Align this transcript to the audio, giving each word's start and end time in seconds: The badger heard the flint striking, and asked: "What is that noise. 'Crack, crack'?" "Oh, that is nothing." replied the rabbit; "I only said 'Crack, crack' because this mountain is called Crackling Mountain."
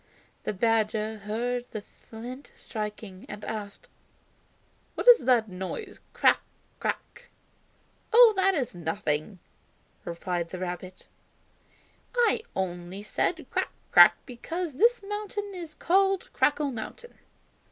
The 0.45 0.53
badger 0.53 1.17
heard 1.19 1.67
the 1.69 1.81
flint 1.83 2.51
striking, 2.55 3.23
and 3.29 3.45
asked: 3.45 3.87
"What 4.95 5.07
is 5.07 5.25
that 5.25 5.47
noise. 5.47 5.99
'Crack, 6.11 6.41
crack'?" 6.79 7.29
"Oh, 8.11 8.33
that 8.35 8.55
is 8.55 8.73
nothing." 8.73 9.37
replied 10.03 10.49
the 10.49 10.57
rabbit; 10.57 11.07
"I 12.15 12.41
only 12.55 13.03
said 13.03 13.45
'Crack, 13.51 13.73
crack' 13.91 14.17
because 14.25 14.73
this 14.73 15.03
mountain 15.07 15.53
is 15.53 15.75
called 15.75 16.33
Crackling 16.33 16.73
Mountain." 16.73 17.19